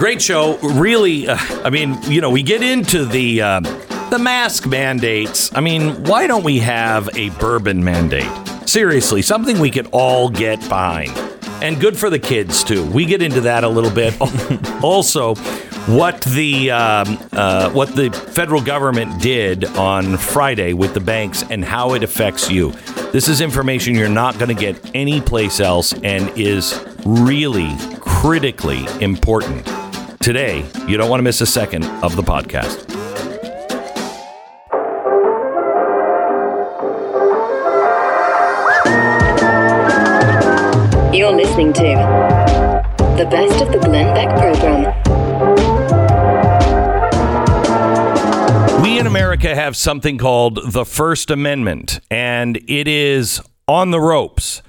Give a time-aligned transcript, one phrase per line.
[0.00, 0.56] Great show.
[0.60, 3.60] Really, uh, I mean, you know, we get into the uh,
[4.08, 5.54] the mask mandates.
[5.54, 8.26] I mean, why don't we have a bourbon mandate?
[8.66, 11.10] Seriously, something we could all get behind.
[11.62, 12.90] And good for the kids, too.
[12.90, 14.18] We get into that a little bit.
[14.82, 15.34] also,
[15.84, 21.62] what the um, uh, what the federal government did on Friday with the banks and
[21.62, 22.70] how it affects you.
[23.12, 29.68] This is information you're not going to get anyplace else and is really critically important.
[30.22, 32.86] Today, you don't want to miss a second of the podcast.
[41.14, 41.80] You're listening to
[43.16, 44.92] the best of the Glenn Beck program.
[48.82, 54.60] We in America have something called the First Amendment, and it is on the ropes.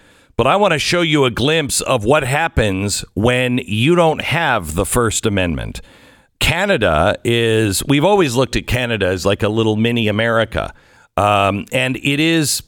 [0.41, 4.73] But I want to show you a glimpse of what happens when you don't have
[4.73, 5.81] the First Amendment.
[6.40, 10.73] Canada is, we've always looked at Canada as like a little mini America.
[11.16, 12.64] Um, and it is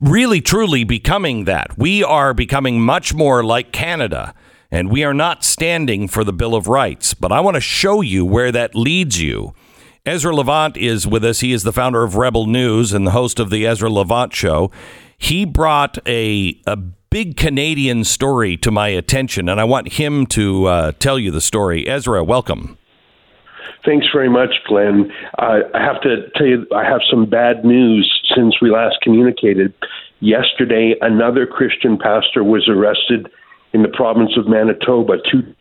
[0.00, 1.78] really truly becoming that.
[1.78, 4.34] We are becoming much more like Canada,
[4.68, 7.14] and we are not standing for the Bill of Rights.
[7.14, 9.54] But I want to show you where that leads you.
[10.04, 11.38] Ezra Levant is with us.
[11.38, 14.72] He is the founder of Rebel News and the host of the Ezra Levant Show.
[15.18, 20.66] He brought a, a big Canadian story to my attention, and I want him to
[20.66, 21.88] uh, tell you the story.
[21.88, 22.78] Ezra, welcome.
[23.84, 25.10] Thanks very much, Glenn.
[25.38, 29.72] Uh, I have to tell you, I have some bad news since we last communicated.
[30.20, 33.28] Yesterday, another Christian pastor was arrested
[33.72, 35.14] in the province of Manitoba.
[35.30, 35.54] Two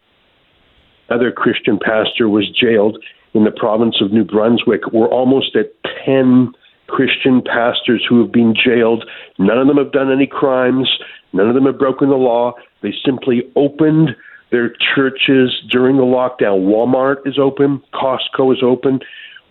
[1.09, 4.91] other Christian pastor was jailed in the province of New Brunswick.
[4.91, 5.71] We're almost at
[6.05, 6.53] 10
[6.87, 9.03] Christian pastors who have been jailed.
[9.37, 10.89] None of them have done any crimes.
[11.33, 12.53] None of them have broken the law.
[12.81, 14.15] They simply opened
[14.51, 16.65] their churches during the lockdown.
[16.65, 19.01] Walmart is open, Costco is open.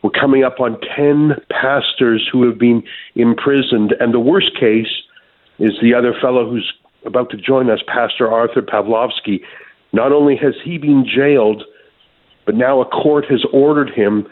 [0.02, 2.82] We're coming up on 10 pastors who have been
[3.14, 3.94] imprisoned.
[3.98, 5.02] And the worst case
[5.58, 6.72] is the other fellow who's
[7.04, 9.40] about to join us, Pastor Artur Pawlowski.
[9.92, 11.64] Not only has he been jailed,
[12.44, 14.26] but now a court has ordered him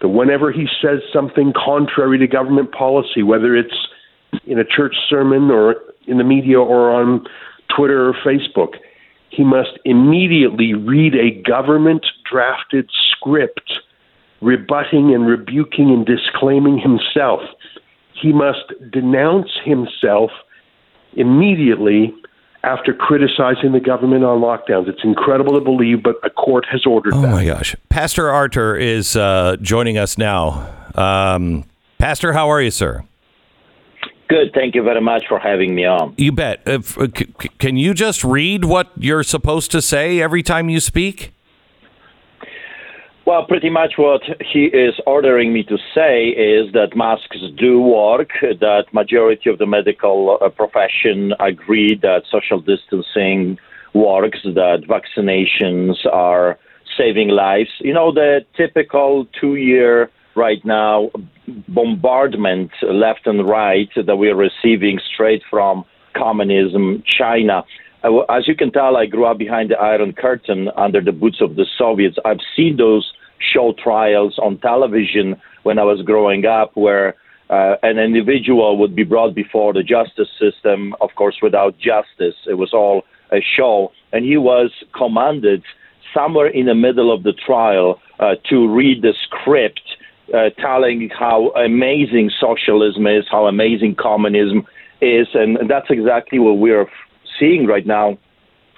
[0.00, 3.88] that whenever he says something contrary to government policy, whether it's
[4.46, 7.24] in a church sermon or in the media or on
[7.74, 8.74] Twitter or Facebook,
[9.30, 13.72] he must immediately read a government drafted script
[14.40, 17.40] rebutting and rebuking and disclaiming himself.
[18.20, 20.30] He must denounce himself
[21.14, 22.14] immediately
[22.62, 24.88] after criticizing the government on lockdowns.
[24.88, 27.28] It's incredible to believe, but a court has ordered oh that.
[27.28, 27.74] Oh my gosh.
[27.88, 30.70] Pastor Artur is uh, joining us now.
[30.94, 31.64] Um,
[31.98, 33.04] Pastor, how are you, sir?
[34.28, 34.52] Good.
[34.54, 36.14] Thank you very much for having me on.
[36.16, 36.62] You bet.
[36.64, 40.78] If, uh, c- can you just read what you're supposed to say every time you
[40.78, 41.32] speak?
[43.30, 48.30] Well, pretty much what he is ordering me to say is that masks do work,
[48.42, 53.56] that majority of the medical uh, profession agree that social distancing
[53.94, 56.58] works, that vaccinations are
[56.98, 57.68] saving lives.
[57.78, 61.12] You know, the typical two year right now
[61.68, 65.84] bombardment left and right that we are receiving straight from
[66.16, 67.62] communism, China.
[68.28, 71.54] As you can tell, I grew up behind the Iron Curtain under the boots of
[71.54, 72.16] the Soviets.
[72.24, 73.12] I've seen those
[73.52, 77.14] show trials on television when I was growing up, where
[77.50, 82.36] uh, an individual would be brought before the justice system, of course, without justice.
[82.46, 83.02] It was all
[83.32, 83.92] a show.
[84.12, 85.62] And he was commanded
[86.14, 89.80] somewhere in the middle of the trial uh, to read the script
[90.34, 94.66] uh, telling how amazing socialism is, how amazing communism
[95.00, 96.86] is, and that's exactly what we're
[97.38, 98.18] seeing right now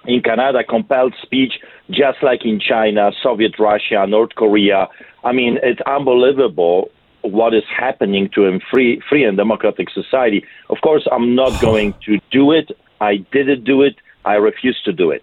[0.05, 0.65] in Canada.
[0.65, 1.55] Compelled speech,
[1.91, 4.89] just like in China, Soviet Russia, North Korea.
[5.25, 6.91] I mean, it's unbelievable
[7.23, 10.45] what is happening to a free, free and democratic society.
[10.71, 12.71] Of course, I'm not going to do it.
[13.01, 13.97] I didn't do it.
[14.25, 15.23] I refuse to do it.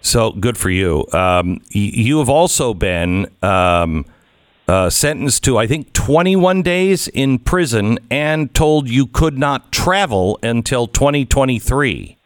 [0.00, 1.06] So good for you.
[1.12, 3.26] Um, you have also been.
[3.42, 4.04] Um,
[4.68, 10.38] uh, sentenced to, I think, 21 days in prison and told you could not travel
[10.42, 12.17] until 2023.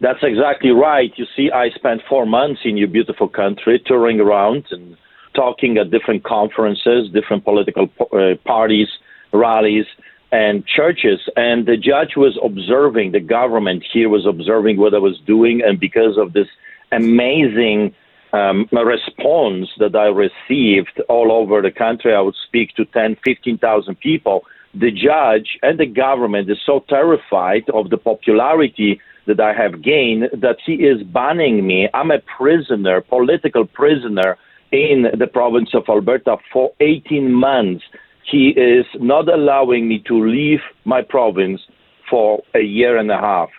[0.00, 1.12] That's exactly right.
[1.16, 4.96] You see, I spent four months in your beautiful country touring around and
[5.34, 8.88] talking at different conferences, different political uh, parties,
[9.32, 9.84] rallies,
[10.32, 11.20] and churches.
[11.36, 15.60] And the judge was observing, the government here was observing what I was doing.
[15.62, 16.48] And because of this
[16.92, 17.94] amazing
[18.32, 22.14] um, response that I received all over the country.
[22.14, 24.44] I would speak to 10, 15,000 people.
[24.74, 30.24] The judge and the government is so terrified of the popularity that I have gained
[30.32, 31.88] that he is banning me.
[31.94, 34.36] I'm a prisoner, political prisoner
[34.72, 37.84] in the province of Alberta for 18 months.
[38.30, 41.60] He is not allowing me to leave my province
[42.08, 43.50] for a year and a half.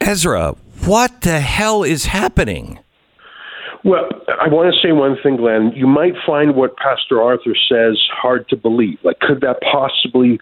[0.00, 2.78] Ezra, what the hell is happening?
[3.84, 4.08] Well,
[4.40, 5.72] I want to say one thing, Glenn.
[5.74, 8.98] You might find what Pastor Artur says hard to believe.
[9.02, 10.38] Like, could that possibly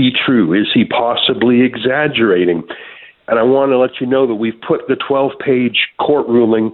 [0.00, 0.54] be true?
[0.54, 2.62] Is he possibly exaggerating?
[3.28, 6.72] And I want to let you know that we've put the 12 page court ruling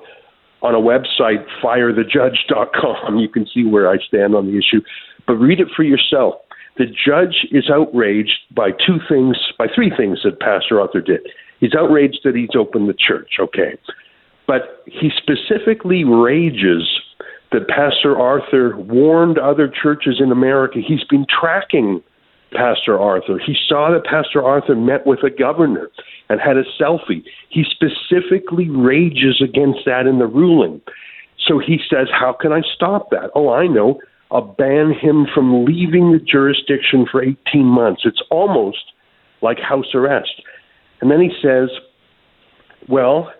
[0.62, 3.18] on a website, firethejudge.com.
[3.18, 4.80] You can see where I stand on the issue,
[5.26, 6.34] but read it for yourself.
[6.78, 11.26] The judge is outraged by two things, by three things that Pastor Artur did.
[11.58, 13.76] He's outraged that he's opened the church, okay.
[14.46, 17.00] But he specifically rages
[17.50, 20.78] that Pastor Artur warned other churches in America.
[20.86, 22.02] He's been tracking
[22.52, 23.38] Pastor Artur.
[23.38, 25.90] He saw that Pastor Artur met with a governor
[26.28, 27.24] and had a selfie.
[27.48, 30.80] He specifically rages against that in the ruling.
[31.46, 33.30] So he says, How can I stop that?
[33.34, 34.00] Oh, I know.
[34.30, 38.02] I'll ban him from leaving the jurisdiction for 18 months.
[38.04, 38.92] It's almost
[39.42, 40.42] like house arrest.
[41.00, 41.68] And then he says,
[42.88, 43.32] Well,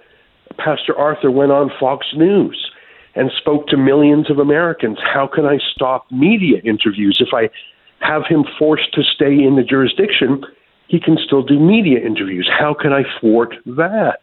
[0.58, 2.70] Pastor Artur went on Fox News
[3.14, 4.98] and spoke to millions of Americans.
[5.02, 7.18] How can I stop media interviews?
[7.20, 7.48] If I
[8.06, 10.44] have him forced to stay in the jurisdiction,
[10.88, 12.48] he can still do media interviews.
[12.50, 14.20] How can I thwart that?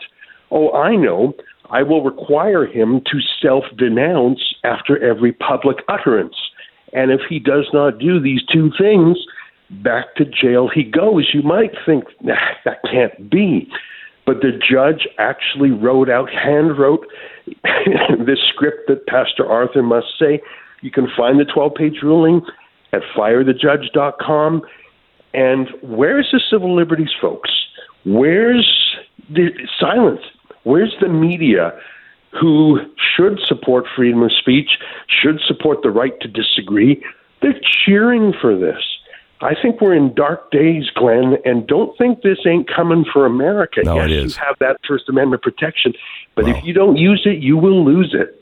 [0.51, 1.33] Oh, I know.
[1.69, 6.35] I will require him to self denounce after every public utterance.
[6.93, 9.17] And if he does not do these two things,
[9.81, 11.31] back to jail he goes.
[11.33, 12.35] You might think, nah,
[12.65, 13.67] that can't be.
[14.25, 17.05] But the judge actually wrote out, hand wrote
[18.25, 20.41] this script that Pastor Artur must say.
[20.81, 22.41] You can find the 12 page ruling
[22.93, 24.61] at firethejudge.com.
[25.33, 27.49] And where's the civil liberties, folks?
[28.05, 28.95] Where's
[29.29, 29.49] the
[29.79, 30.21] silence?
[30.63, 31.77] Where's the media
[32.39, 32.79] who
[33.15, 37.03] should support freedom of speech, should support the right to disagree?
[37.41, 38.81] They're cheering for this.
[39.41, 43.81] I think we're in dark days, Glenn, and don't think this ain't coming for America.
[43.83, 44.35] No, yes, it is.
[44.37, 45.93] you have that First Amendment protection,
[46.35, 48.39] but if you don't use it, you will lose it.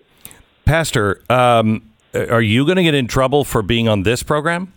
[0.65, 1.81] Pastor, um,
[2.13, 4.74] Uh, are you going to get in trouble for being on this program?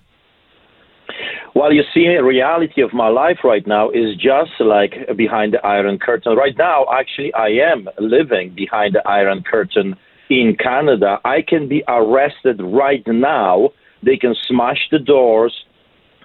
[1.55, 5.65] Well, you see, the reality of my life right now is just like behind the
[5.65, 6.37] Iron Curtain.
[6.37, 9.97] Right now, actually, I am living behind the Iron Curtain
[10.29, 11.21] in Canada.
[11.25, 13.71] I can be arrested right now.
[14.03, 15.65] They can smash the doors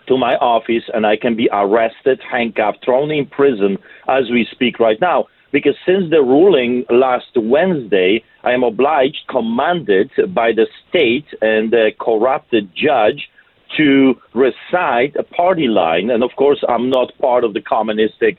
[0.08, 3.78] to my office and I can be arrested, handcuffed, thrown in prison
[4.08, 5.28] as we speak right now.
[5.52, 11.92] Because since the ruling last Wednesday, I am obliged, commanded by the state and the
[12.00, 13.30] corrupted judge
[13.78, 16.10] to recite a party line.
[16.10, 18.38] And of course, I'm not part of the Communistic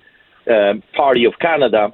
[0.50, 1.92] um Party of Canada.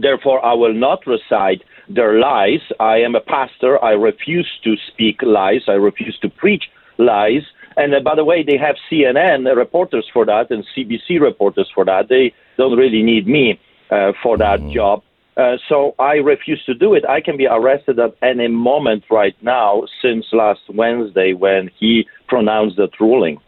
[0.00, 2.60] Therefore, I will not recite their lies.
[2.80, 3.82] I am a pastor.
[3.82, 5.62] I refuse to speak lies.
[5.68, 6.64] I refuse to preach
[6.98, 7.42] lies.
[7.76, 11.84] And uh, by the way, they have CNN reporters for that and CBC reporters for
[11.84, 12.08] that.
[12.08, 13.60] They don't really need me
[13.90, 15.02] uh, for that job.
[15.36, 17.04] Uh, so I refuse to do it.
[17.06, 22.76] I can be arrested at any moment right now since last Wednesday when he pronounced
[22.76, 23.38] that ruling.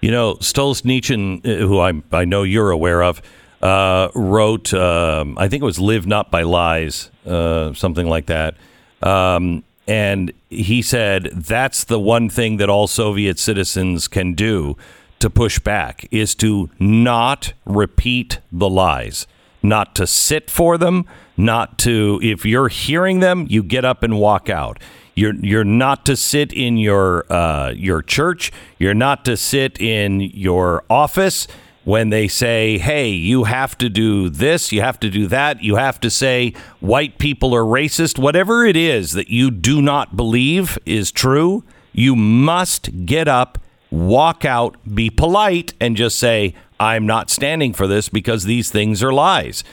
[0.00, 3.22] You know, Solzhenitsyn, uh, who I, I know you're aware of,
[3.62, 8.56] uh, wrote, um, I think it was Live Not by Lies, uh, something like that.
[9.02, 14.76] Um, and he said that's the one thing that all Soviet citizens can do
[15.18, 19.26] to push back is to not repeat the lies,
[19.62, 24.18] not to sit for them, not to, if you're hearing them, you get up and
[24.18, 24.78] walk out.
[25.18, 28.52] You're you're not to sit in your uh, your church.
[28.78, 31.48] You're not to sit in your office
[31.82, 34.70] when they say, "Hey, you have to do this.
[34.70, 35.60] You have to do that.
[35.60, 40.16] You have to say white people are racist." Whatever it is that you do not
[40.16, 43.58] believe is true, you must get up,
[43.90, 49.02] walk out, be polite, and just say, "I'm not standing for this because these things
[49.02, 49.64] are lies."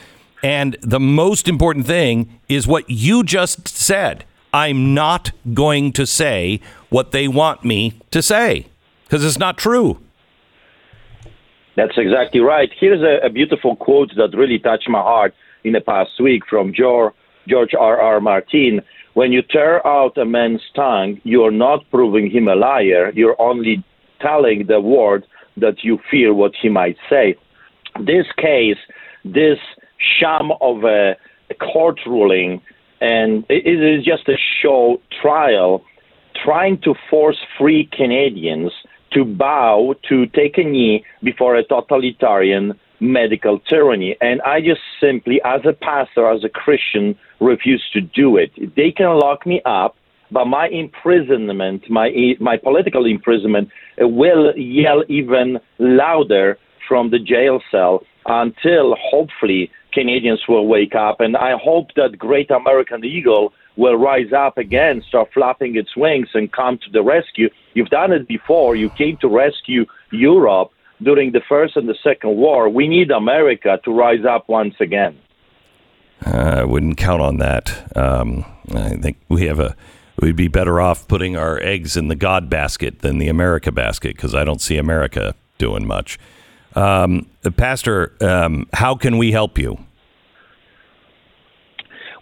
[0.42, 4.24] And the most important thing is what you just said.
[4.52, 8.66] I'm not going to say what they want me to say
[9.04, 9.98] because it's not true.
[11.76, 12.70] That's exactly right.
[12.80, 15.34] Here's a, a beautiful quote that really touched my heart
[15.64, 17.12] in the past week from George,
[17.46, 18.00] George R.
[18.00, 18.20] R.
[18.20, 18.80] Martin.
[19.12, 23.12] When you tear out a man's tongue, you're not proving him a liar.
[23.14, 23.84] You're only
[24.20, 27.34] telling the word that you fear what he might say.
[28.00, 28.78] This case,
[29.24, 29.58] this
[29.98, 31.16] sham of a,
[31.50, 32.60] a court ruling,
[33.00, 35.82] and it, it is just a show trial
[36.44, 38.72] trying to force free Canadians
[39.12, 44.16] to bow, to take a knee before a totalitarian medical tyranny.
[44.20, 48.50] And I just simply, as a pastor, as a Christian, refuse to do it.
[48.76, 49.96] They can lock me up,
[50.30, 53.68] but my imprisonment, my my political imprisonment,
[54.00, 61.20] uh, will yell even louder from the jail cell until hopefully Canadians will wake up.
[61.20, 66.28] And I hope that great American eagle will rise up again, start flapping its wings,
[66.34, 67.48] and come to the rescue.
[67.74, 68.74] You've done it before.
[68.74, 70.70] You came to rescue Europe
[71.02, 72.68] during the First and the Second War.
[72.68, 75.18] We need America to rise up once again.
[76.24, 77.96] Uh, I wouldn't count on that.
[77.96, 79.76] Um, I think we have a.
[80.20, 84.16] We'd be better off putting our eggs in the God basket than the America basket
[84.16, 86.18] because I don't see America doing much.
[86.74, 89.78] Um, Pastor, um, how can we help you?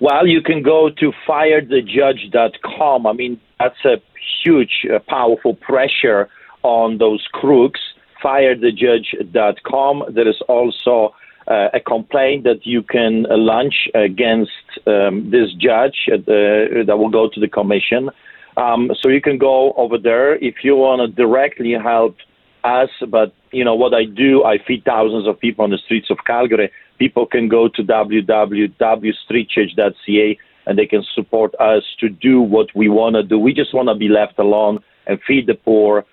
[0.00, 3.06] Well, you can go to firethejudge.com.
[3.06, 3.96] I mean, that's a
[4.44, 6.28] huge, uh, powerful pressure
[6.62, 7.80] on those crooks.
[8.22, 10.04] Firethejudge.com.
[10.10, 11.14] There is also
[11.46, 14.50] uh, a complaint that you can uh, launch against
[14.86, 18.10] um, this judge uh, that will go to the commission.
[18.56, 22.16] Um, so you can go over there if you want to directly help
[22.62, 22.90] us.
[23.08, 24.44] But you know what I do?
[24.44, 26.70] I feed thousands of people on the streets of Calgary.
[26.98, 33.16] People can go to www.streetchurch.ca and they can support us to do what we want
[33.16, 33.38] to do.
[33.38, 36.06] We just want to be left alone and feed the poor,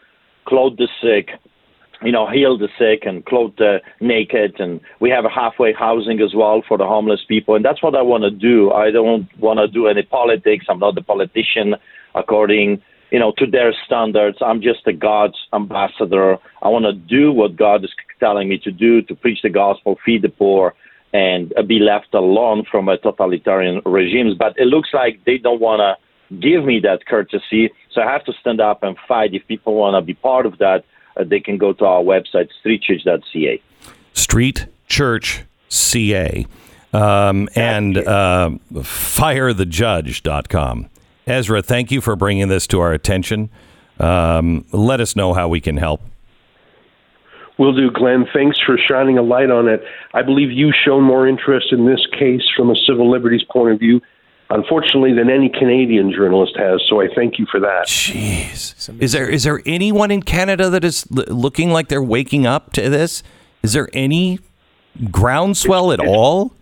[0.45, 1.29] clothe the sick,
[2.03, 4.59] you know, heal the sick and clothe the naked.
[4.59, 7.55] And we have a halfway housing as well for the homeless people.
[7.55, 8.71] And that's what I want to do.
[8.71, 10.65] I don't want to do any politics.
[10.69, 11.75] I'm not a politician
[12.15, 12.81] according,
[13.11, 14.37] you know, to their standards.
[14.41, 16.37] I'm just a God's ambassador.
[16.61, 19.97] I want to do what God is telling me to do to preach the gospel,
[20.05, 20.73] feed the poor,
[21.13, 24.35] and be left alone from a totalitarian regimes.
[24.37, 27.69] But it looks like they don't want to give me that courtesy.
[27.93, 29.33] So I have to stand up and fight.
[29.33, 30.85] If people want to be part of that,
[31.17, 33.61] uh, they can go to our website, streetchurch.ca.
[34.13, 36.45] Street Church CA.
[36.93, 40.89] Um, and uh, firethejudge.com.
[41.27, 43.49] Ezra, thank you for bringing this to our attention.
[43.99, 46.01] Um, let us know how we can help.
[47.57, 48.25] Will do, Glenn.
[48.33, 49.83] Thanks for shining a light on it.
[50.13, 53.79] I believe you've shown more interest in this case from a civil liberties point of
[53.79, 54.01] view
[54.51, 56.81] unfortunately, than any Canadian journalist has.
[56.87, 57.87] So I thank you for that.
[57.87, 62.45] Jeez, is there is there anyone in Canada that is l- looking like they're waking
[62.45, 63.23] up to this?
[63.63, 64.39] Is there any
[65.09, 66.53] groundswell at all?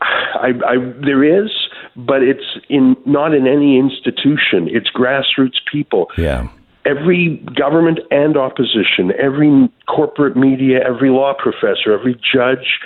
[0.00, 1.50] I, I, there is,
[1.96, 4.68] but it's in not in any institution.
[4.68, 6.10] It's grassroots people.
[6.18, 6.48] Yeah.
[6.84, 12.78] Every government and opposition, every corporate media, every law professor, every judge,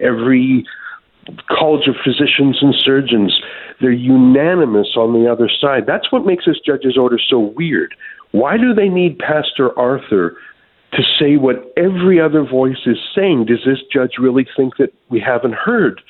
[0.00, 0.64] every
[1.48, 3.40] College of Physicians and Surgeons.
[3.80, 5.84] They're unanimous on the other side.
[5.86, 7.94] That's what makes this judge's order so weird.
[8.32, 10.36] Why do they need Pastor Artur
[10.92, 13.46] to say what every other voice is saying?
[13.46, 16.00] Does this judge really think that we haven't heard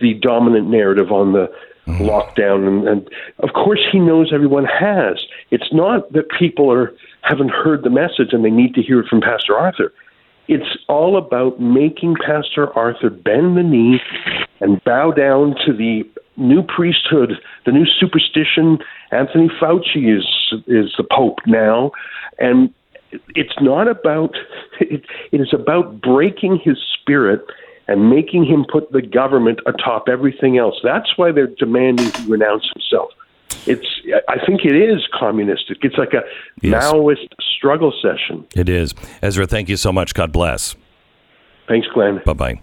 [0.00, 1.50] the dominant narrative on the
[1.86, 2.04] mm-hmm.
[2.04, 2.66] lockdown?
[2.66, 5.24] And, and of course, he knows everyone has.
[5.50, 6.92] It's not that people are
[7.22, 9.92] haven't heard the message and they need to hear it from Pastor Artur.
[10.48, 14.00] It's all about making Pastor Artur bend the knee
[14.60, 16.02] and bow down to the
[16.36, 17.32] new priesthood,
[17.64, 18.78] the new superstition.
[19.10, 20.26] Anthony Fauci is
[20.66, 21.92] is the Pope now,
[22.38, 22.72] and
[23.34, 24.34] it's not about.
[24.78, 27.40] It, it is about breaking his spirit
[27.88, 30.74] and making him put the government atop everything else.
[30.84, 33.10] That's why they're demanding he renounce himself
[33.66, 33.86] it's
[34.28, 35.78] I think it is communistic.
[35.82, 36.22] It's like a
[36.62, 36.84] yes.
[36.84, 38.46] Maoist struggle session.
[38.54, 38.94] It is.
[39.22, 40.14] Ezra, thank you so much.
[40.14, 40.76] God bless.
[41.68, 42.22] Thanks, Glenn.
[42.24, 42.60] Bye bye.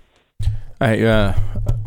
[0.79, 1.39] I, uh,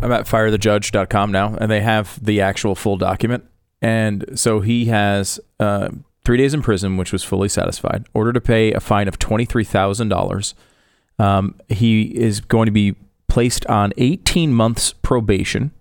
[0.07, 3.45] I'm at firethejudge.com now, and they have the actual full document.
[3.83, 5.89] And so he has uh,
[6.25, 10.55] three days in prison, which was fully satisfied, order to pay a fine of $23,000.
[11.19, 12.95] Um, he is going to be
[13.27, 15.73] placed on 18 months probation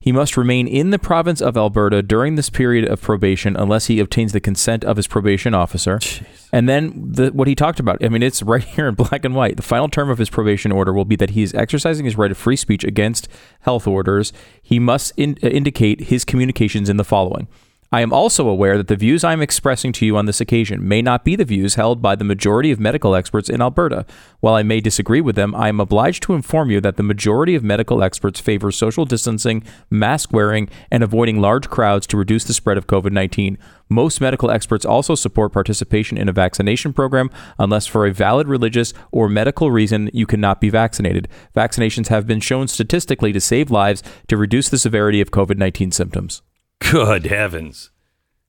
[0.00, 4.00] he must remain in the province of Alberta during this period of probation unless he
[4.00, 5.98] obtains the consent of his probation officer.
[5.98, 6.24] Jeez.
[6.52, 9.34] And then the, what he talked about, I mean, it's right here in black and
[9.34, 9.58] white.
[9.58, 12.30] The final term of his probation order will be that he is exercising his right
[12.30, 13.28] of free speech against
[13.60, 14.32] health orders.
[14.62, 17.46] He must in, uh, indicate his communications in the following
[17.92, 20.86] I am also aware that the views I am expressing to you on this occasion
[20.86, 24.06] may not be the views held by the majority of medical experts in Alberta.
[24.38, 27.56] While I may disagree with them, I am obliged to inform you that the majority
[27.56, 32.54] of medical experts favor social distancing, mask wearing, and avoiding large crowds to reduce the
[32.54, 33.58] spread of COVID 19.
[33.88, 37.28] Most medical experts also support participation in a vaccination program
[37.58, 41.26] unless for a valid religious or medical reason you cannot be vaccinated.
[41.56, 45.90] Vaccinations have been shown statistically to save lives to reduce the severity of COVID 19
[45.90, 46.42] symptoms.
[46.80, 47.90] Good heavens.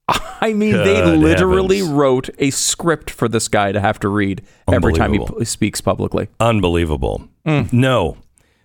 [0.08, 1.94] I mean, they literally heavens.
[1.94, 5.80] wrote a script for this guy to have to read every time he p- speaks
[5.80, 6.28] publicly.
[6.40, 7.30] Unbelievable.
[7.46, 7.72] Mm.
[7.72, 8.18] No,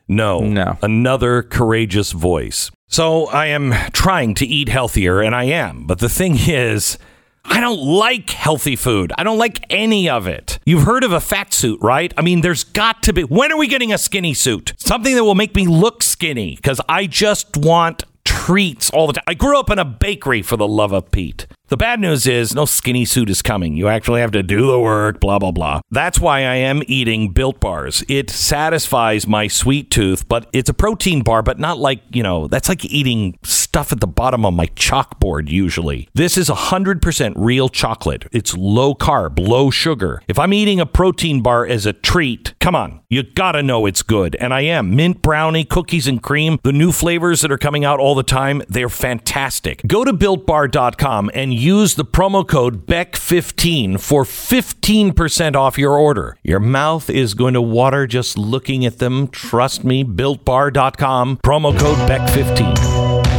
[0.09, 0.79] no, No.
[0.83, 2.71] Another courageous voice.
[2.89, 5.87] So I am trying to eat healthier, and I am.
[5.87, 6.99] But the thing is,
[7.45, 9.13] I don't like healthy food.
[9.19, 10.59] I don't like any of it.
[10.65, 12.13] You've heard of a fat suit, right?
[12.17, 13.23] I mean, there's got to be.
[13.23, 14.73] When are we getting a skinny suit?
[14.79, 19.25] Something that will make me look skinny because I just want treats all the time.
[19.27, 21.47] I grew up in a bakery for the love of Pete.
[21.69, 23.77] The bad news is no skinny suit is coming.
[23.77, 25.81] You actually have to do the work, blah, blah, blah.
[25.91, 28.05] That's why I am eating built bars.
[28.09, 32.47] It satisfies my sweet tooth, but it's a protein bar, but not like, you know,
[32.47, 36.09] that's like eating stuff at the bottom of my chalkboard usually.
[36.15, 38.27] This is 100% real chocolate.
[38.31, 40.23] It's low carb, low sugar.
[40.29, 44.03] If I'm eating a protein bar as a treat, come on, you gotta know it's
[44.03, 44.37] good.
[44.37, 44.95] And I am.
[44.95, 48.63] Mint brownie, cookies and cream, the new flavors that are coming out all the time,
[48.69, 49.83] they're fantastic.
[49.85, 56.37] Go to builtbar.com and use the promo code BECK15 for 15% off your order.
[56.43, 59.29] Your mouth is going to water just looking at them.
[59.29, 63.37] Trust me, builtbar.com, promo code BECK15.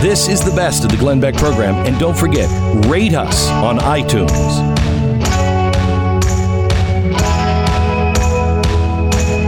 [0.00, 1.74] This is the best of the Glenn Beck program.
[1.86, 2.48] And don't forget,
[2.86, 4.30] rate us on iTunes.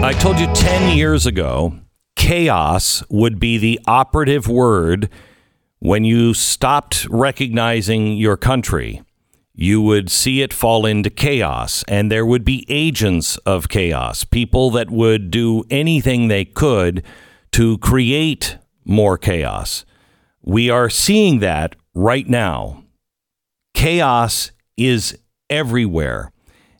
[0.03, 1.79] I told you 10 years ago,
[2.17, 5.11] chaos would be the operative word
[5.79, 9.03] when you stopped recognizing your country.
[9.55, 14.71] You would see it fall into chaos, and there would be agents of chaos, people
[14.73, 17.03] that would do anything they could
[17.53, 19.87] to create more chaos.
[20.43, 22.85] We are seeing that right now.
[23.73, 25.19] Chaos is
[25.49, 26.33] everywhere.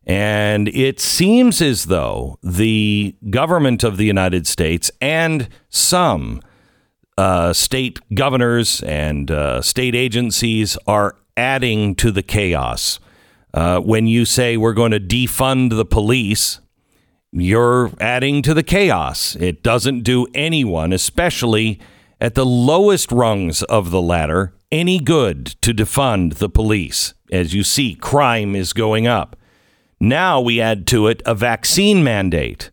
[0.07, 6.41] And it seems as though the government of the United States and some
[7.19, 12.99] uh, state governors and uh, state agencies are adding to the chaos.
[13.55, 16.61] Uh, when you say we're going to defund the police,
[17.33, 19.35] you're adding to the chaos.
[19.37, 21.81] It doesn't do anyone, especially
[22.21, 27.15] at the lowest rungs of the ladder, any good to defund the police.
[27.33, 29.37] As you see, crime is going up.
[29.99, 32.71] Now we add to it a vaccine mandate.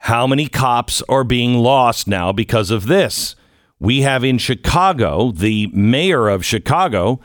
[0.00, 3.36] How many cops are being lost now because of this?
[3.84, 7.20] We have in Chicago, the mayor of Chicago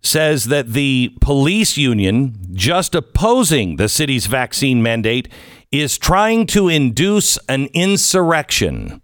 [0.00, 5.28] says that the police union, just opposing the city's vaccine mandate,
[5.72, 9.02] is trying to induce an insurrection.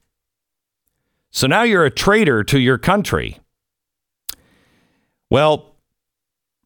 [1.32, 3.40] So now you're a traitor to your country.
[5.30, 5.74] Well,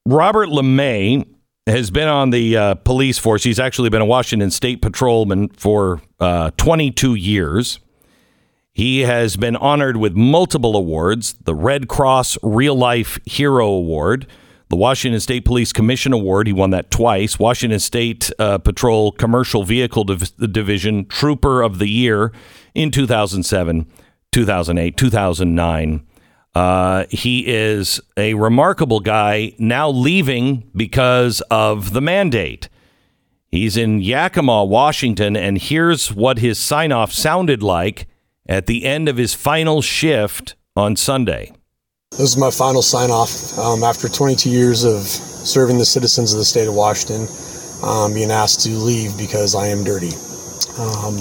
[0.04, 1.26] Robert LaMay
[1.66, 3.44] has been on the uh, police force.
[3.44, 7.78] He's actually been a Washington State patrolman for uh, 22 years.
[8.74, 14.26] He has been honored with multiple awards the Red Cross Real Life Hero Award,
[14.68, 16.48] the Washington State Police Commission Award.
[16.48, 17.38] He won that twice.
[17.38, 22.32] Washington State uh, Patrol Commercial Vehicle Div- Division Trooper of the Year
[22.74, 23.86] in 2007,
[24.32, 26.06] 2008, 2009.
[26.56, 32.68] Uh, he is a remarkable guy now leaving because of the mandate.
[33.52, 38.08] He's in Yakima, Washington, and here's what his sign off sounded like
[38.46, 41.52] at the end of his final shift on Sunday.
[42.10, 46.38] This is my final sign off um, after 22 years of serving the citizens of
[46.38, 47.26] the state of Washington,
[47.82, 50.12] um, being asked to leave because I am dirty.
[50.78, 51.16] Um,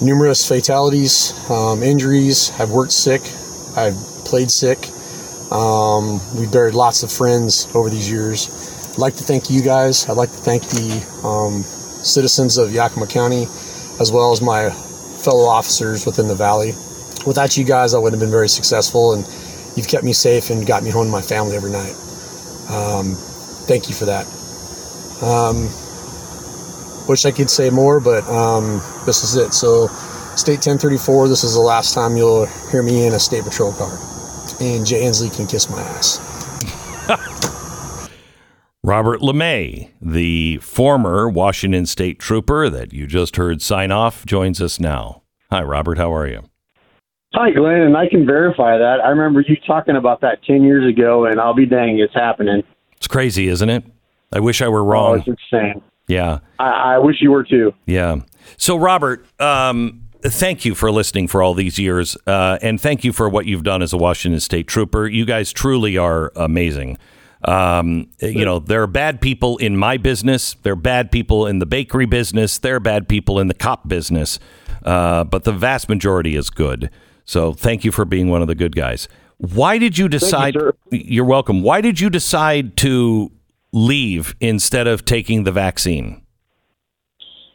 [0.00, 2.52] numerous fatalities, um, injuries.
[2.60, 3.22] I've worked sick.
[3.76, 4.88] I've played sick.
[5.52, 8.48] Um, we buried lots of friends over these years.
[8.92, 10.08] I'd like to thank you guys.
[10.08, 13.42] I'd like to thank the um, citizens of Yakima County,
[14.00, 14.70] as well as my
[15.22, 16.72] fellow officers within the valley.
[17.26, 19.24] Without you guys, I wouldn't have been very successful, and
[19.76, 21.94] you've kept me safe and got me home to my family every night.
[22.68, 23.14] Um,
[23.66, 24.26] thank you for that.
[25.22, 25.68] Um,
[27.08, 29.52] wish I could say more, but um, this is it.
[29.54, 29.88] So,
[30.34, 33.98] State 1034, this is the last time you'll hear me in a state patrol car.
[34.60, 36.31] And Jay Inslee can kiss my ass.
[38.84, 44.80] Robert LaMay, the former Washington State trooper that you just heard sign off, joins us
[44.80, 45.22] now.
[45.50, 45.98] Hi, Robert.
[45.98, 46.42] How are you?
[47.34, 48.98] Hi, Glenn, and I can verify that.
[49.04, 52.64] I remember you talking about that 10 years ago, and I'll be dang, it's happening.
[52.96, 53.84] It's crazy, isn't it?
[54.32, 55.18] I wish I were Oh, wrong.
[55.24, 55.80] it's insane.
[56.08, 56.40] yeah.
[56.58, 57.72] I, I wish you were too.
[57.86, 58.16] Yeah.
[58.56, 63.12] So, Robert, um, thank you for listening for all these years, uh, and thank you
[63.12, 65.06] for what you've done as a Washington State trooper.
[65.06, 66.98] You guys truly are amazing.
[67.44, 70.54] Um, you know, there are bad people in my business.
[70.62, 72.58] There are bad people in the bakery business.
[72.58, 74.38] There are bad people in the cop business.
[74.84, 76.90] Uh, but the vast majority is good.
[77.24, 79.08] So, thank you for being one of the good guys.
[79.38, 80.54] Why did you decide?
[80.54, 80.72] sir.
[80.90, 81.62] you're welcome.
[81.62, 83.30] Why did you decide to
[83.72, 86.22] leave instead of taking the vaccine?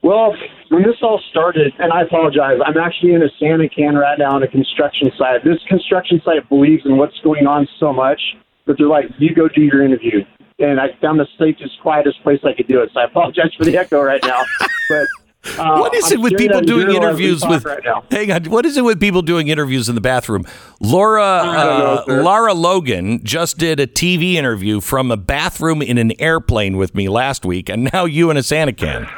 [0.04, 0.34] Well,
[0.70, 4.44] when this all started, and I apologize, I'm actually in a Sani-Can right now on
[4.44, 5.44] a construction site.
[5.44, 8.22] This construction site believes in what's going on so much
[8.68, 10.24] that they're like, you go do your interview.
[10.60, 12.90] And I found the safest, quietest place I could do it.
[12.94, 14.44] So I apologize for the echo right now.
[14.90, 17.64] But uh, What is I'm it with people doing girl as we interviews with?
[17.66, 17.84] right.
[18.12, 18.44] Hang on.
[18.46, 20.46] What is it with people doing interviews in the bathroom?
[20.82, 22.24] Laura know, uh, sir.
[22.24, 27.08] Lara Logan just did a TV interview from a bathroom in an airplane with me
[27.10, 29.08] last week, and now you and a Sani-Can.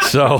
[0.00, 0.36] So,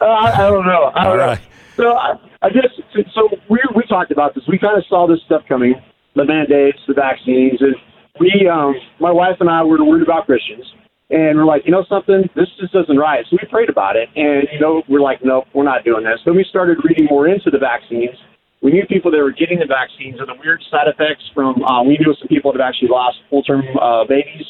[0.00, 0.92] Uh, I, I don't know.
[0.94, 1.26] I don't know.
[1.26, 1.40] right.
[1.76, 2.66] So I, I guess
[3.14, 3.28] so.
[3.48, 4.44] We we talked about this.
[4.46, 5.74] We kind of saw this stuff coming,
[6.14, 7.74] the mandates, the vaccines, and
[8.20, 10.64] we, um, my wife and I, were worried about Christians,
[11.10, 13.24] and we're like, you know something, this just isn't right.
[13.30, 16.20] So we prayed about it, and you know, we're like, nope, we're not doing this.
[16.24, 18.16] Then we started reading more into the vaccines.
[18.60, 21.62] We knew people that were getting the vaccines and the weird side effects from.
[21.62, 24.44] Uh, we knew some people that have actually lost full term uh, babies,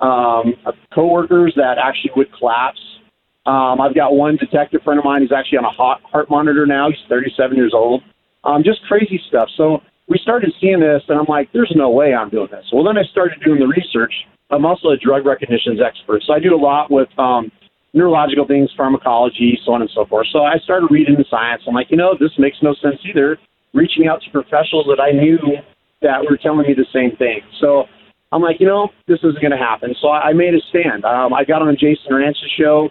[0.00, 0.54] um,
[0.92, 2.80] coworkers that actually would collapse.
[3.46, 6.88] Um, I've got one detective friend of mine who's actually on a heart monitor now.
[6.88, 8.02] He's 37 years old.
[8.42, 9.48] Um, just crazy stuff.
[9.56, 12.64] So we started seeing this, and I'm like, there's no way I'm doing this.
[12.72, 14.12] Well, then I started doing the research.
[14.50, 17.50] I'm also a drug recognitions expert, so I do a lot with um,
[17.94, 20.26] neurological things, pharmacology, so on and so forth.
[20.32, 21.62] So I started reading the science.
[21.66, 23.38] I'm like, you know, this makes no sense either.
[23.72, 25.38] Reaching out to professionals that I knew
[26.02, 27.40] that were telling me the same thing.
[27.60, 27.84] So
[28.30, 29.94] I'm like, you know, this isn't going to happen.
[30.00, 31.04] So I I made a stand.
[31.04, 32.90] Um, I got on Jason Rantz's show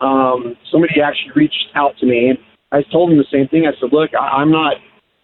[0.00, 2.38] um, somebody actually reached out to me and
[2.72, 3.66] I told them the same thing.
[3.66, 4.74] I said, look, I, I'm not,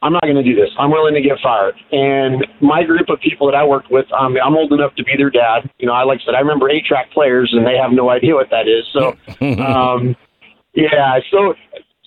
[0.02, 0.70] I'm not going to do this.
[0.78, 1.74] I'm willing to get fired.
[1.90, 5.12] And my group of people that I worked with, um, I'm old enough to be
[5.16, 5.70] their dad.
[5.78, 8.10] You know, I like I said, I remember eight track players and they have no
[8.10, 8.84] idea what that is.
[8.92, 9.16] So,
[9.62, 10.14] um,
[10.74, 11.54] yeah, so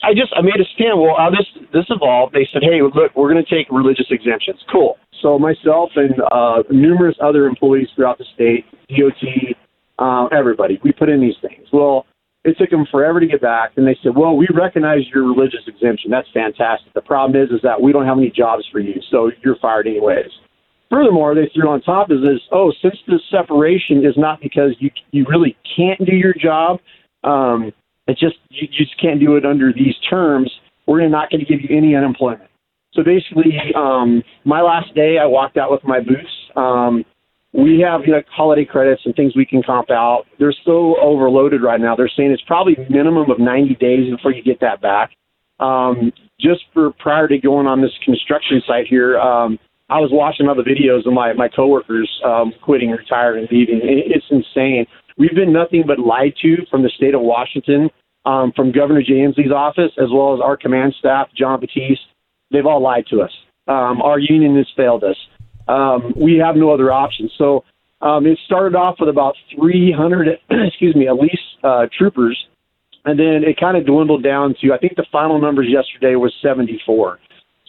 [0.03, 1.01] I just, I made a stand.
[1.01, 2.33] Well, how this, this evolved.
[2.33, 4.63] They said, hey, look, we're going to take religious exemptions.
[4.71, 4.97] Cool.
[5.21, 9.57] So myself and uh, numerous other employees throughout the state, DOT,
[9.97, 11.67] uh, everybody, we put in these things.
[11.73, 12.05] Well,
[12.43, 13.71] it took them forever to get back.
[13.75, 16.09] And they said, well, we recognize your religious exemption.
[16.09, 16.93] That's fantastic.
[16.93, 19.87] The problem is, is that we don't have any jobs for you, so you're fired
[19.87, 20.29] anyways.
[20.89, 24.89] Furthermore, they threw on top of this, oh, since this separation is not because you
[25.11, 26.79] you really can't do your job,
[27.23, 27.71] um,
[28.07, 30.51] it's just you, you just can't do it under these terms.
[30.87, 32.49] We're not going to give you any unemployment.
[32.93, 36.31] So basically, um, my last day, I walked out with my boots.
[36.55, 37.05] Um,
[37.53, 40.25] we have you know holiday credits and things we can comp out.
[40.37, 41.95] They're so overloaded right now.
[41.95, 45.11] They're saying it's probably minimum of 90 days before you get that back.
[45.59, 49.59] Um, just for prior to going on this construction site here, um,
[49.89, 53.81] I was watching other videos of my my coworkers um, quitting, retiring, and leaving.
[53.83, 54.85] It's insane.
[55.17, 57.89] We've been nothing but lied to from the state of Washington,
[58.25, 61.99] um, from Governor Jay Inslee's office, as well as our command staff, John Batiste.
[62.51, 63.31] They've all lied to us.
[63.67, 65.17] Um, our union has failed us.
[65.69, 67.31] Um, we have no other options.
[67.37, 67.63] So
[68.01, 72.37] um, it started off with about 300, excuse me, at least uh, troopers,
[73.05, 76.33] and then it kind of dwindled down to I think the final numbers yesterday was
[76.41, 77.19] 74.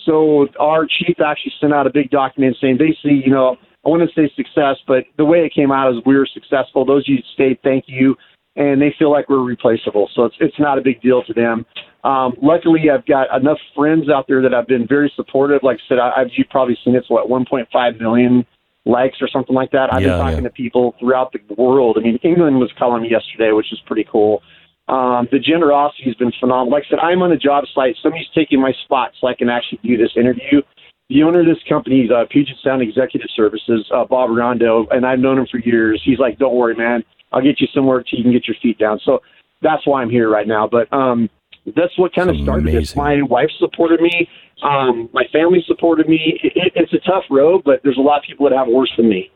[0.06, 4.02] So our chief actually sent out a big document saying basically, you know, I want
[4.02, 6.84] to say success, but the way it came out is we were successful.
[6.84, 8.16] Those you stayed, thank you,
[8.56, 10.08] and they feel like we're replaceable.
[10.14, 11.66] So it's it's not a big deal to them.
[12.02, 15.60] Um, luckily, I've got enough friends out there that I've been very supportive.
[15.62, 18.46] Like I said, I, I've you've probably seen it's what 1.5 million
[18.86, 19.92] likes or something like that.
[19.92, 20.48] I've Yeah, been talking yeah.
[20.48, 21.98] to people throughout the world.
[21.98, 24.42] I mean, England was calling me yesterday, which is pretty cool.
[24.88, 26.72] Um, the generosity has been phenomenal.
[26.72, 27.96] Like I said, I'm on a job site.
[28.02, 30.62] Somebody's taking my spot so I can actually do this interview.
[31.10, 35.04] The owner of this company is uh, Puget Sound Executive Services, uh, Bob Rondo, and
[35.04, 36.00] I've known him for years.
[36.04, 37.04] He's like, "Don't worry, man.
[37.32, 39.20] I'll get you somewhere till you can get your feet down." So
[39.60, 40.68] that's why I'm here right now.
[40.70, 41.28] But um,
[41.76, 42.94] that's what kind of started this.
[42.96, 44.28] My wife supported me.
[44.62, 46.38] Um, my family supported me.
[46.42, 48.92] It, it, it's a tough road, but there's a lot of people that have worse
[48.96, 49.30] than me.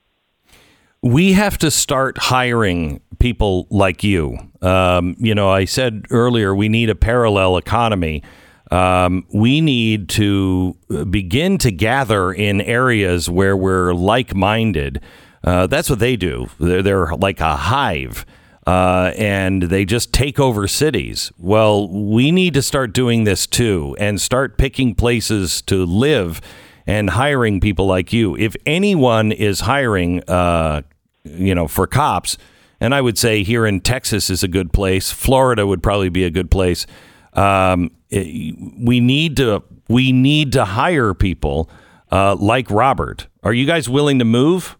[1.02, 4.38] we have to start hiring people like you.
[4.62, 8.22] Um, you know, I said earlier we need a parallel economy.
[8.70, 10.74] Um, we need to
[11.10, 15.02] begin to gather in areas where we're like minded.
[15.44, 16.48] Uh, that's what they do.
[16.58, 18.24] They're, they're like a hive.
[18.66, 21.30] Uh, and they just take over cities.
[21.38, 26.40] Well, we need to start doing this too and start picking places to live
[26.86, 28.36] and hiring people like you.
[28.36, 30.80] If anyone is hiring, uh,
[31.24, 32.38] you know, for cops,
[32.80, 35.10] and I would say here in Texas is a good place.
[35.10, 36.86] Florida would probably be a good place.
[37.34, 41.68] Um, it- we need to we need to hire people
[42.10, 43.26] uh, like Robert.
[43.42, 44.78] Are you guys willing to move?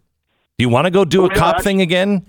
[0.56, 2.24] Do you want to go do a cop thing again?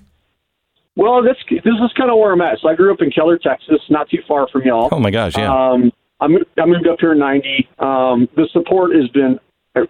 [0.95, 2.59] Well, this this is kind of where I'm at.
[2.61, 4.89] So I grew up in Keller, Texas, not too far from y'all.
[4.91, 5.51] Oh my gosh, yeah.
[5.51, 7.67] Um, I moved, I moved up here in '90.
[7.79, 9.39] Um, the support has been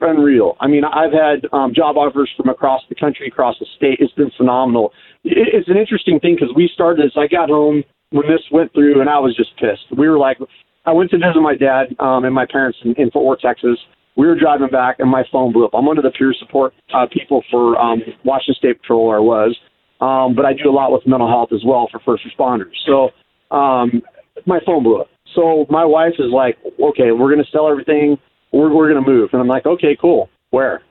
[0.01, 0.57] unreal.
[0.59, 3.99] I mean, I've had um, job offers from across the country, across the state.
[3.99, 4.91] It's been phenomenal.
[5.23, 7.13] It, it's an interesting thing because we started this.
[7.15, 9.85] I got home when this went through, and I was just pissed.
[9.95, 10.37] We were like,
[10.85, 13.77] I went to visit my dad um, and my parents in, in Fort Worth, Texas.
[14.17, 15.71] We were driving back, and my phone blew up.
[15.73, 19.57] I'm one of the peer support uh, people for um, Washington State Patrol, or was,
[20.01, 22.73] um, but I do a lot with mental health as well for first responders.
[22.86, 23.10] So
[23.55, 24.01] um,
[24.45, 25.08] my phone blew up.
[25.34, 28.17] So my wife is like, okay, we're going to sell everything.
[28.51, 29.29] We're, we're going to move.
[29.34, 30.29] And I'm like, okay, cool.
[30.51, 30.81] Where?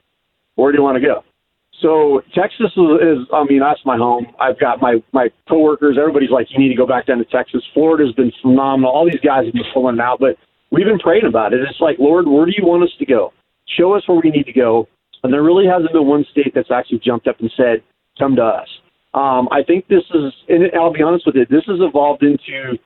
[0.57, 1.25] Where do you want to go?
[1.81, 4.27] So Texas is, is, I mean, that's my home.
[4.41, 5.99] I've got my my coworkers.
[5.99, 7.63] Everybody's like, you need to go back down to Texas.
[7.75, 8.91] Florida's been phenomenal.
[8.91, 10.37] All these guys have been pulling it out, but
[10.71, 11.61] we've been praying about it.
[11.61, 13.33] It's like, Lord, where do you want us to go?
[13.77, 14.89] Show us where we need to go.
[15.23, 17.83] And there really hasn't been one state that's actually jumped up and said,
[18.19, 18.69] come to us.
[19.15, 22.79] Um, I think this is, and I'll be honest with you, this has evolved into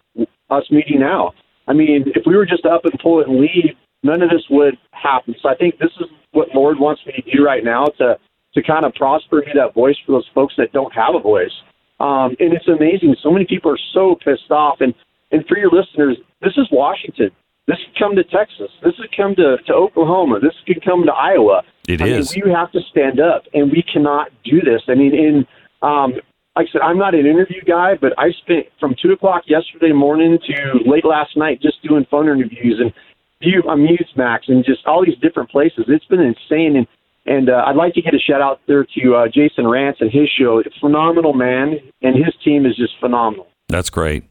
[0.51, 1.33] us meeting now.
[1.67, 4.45] I mean, if we were just up and pull it and leave, none of this
[4.51, 5.35] would happen.
[5.43, 8.19] So I think this is what Lord wants me to do right now to
[8.55, 11.53] to kind of prosper, be that voice for those folks that don't have a voice.
[12.01, 13.15] Um, and it's amazing.
[13.23, 14.81] So many people are so pissed off.
[14.81, 14.95] And
[15.31, 17.31] and for your listeners, this is Washington.
[17.67, 18.71] This could come to Texas.
[18.83, 20.41] This could come to, to Oklahoma.
[20.41, 21.63] This could come to Iowa.
[21.87, 22.35] It I is.
[22.35, 24.81] Mean, we have to stand up, and we cannot do this.
[24.89, 25.47] I mean, in
[25.83, 26.15] um,
[26.57, 29.93] like I said, I'm not an interview guy, but I spent from two o'clock yesterday
[29.93, 32.93] morning to late last night just doing phone interviews and
[33.41, 35.85] view on Newsmax and just all these different places.
[35.87, 36.87] It's been insane, and
[37.27, 40.11] and uh, I'd like to get a shout out there to uh, Jason Rantz and
[40.11, 40.59] his show.
[40.59, 43.47] It's phenomenal, man, and his team is just phenomenal.
[43.69, 44.25] That's great.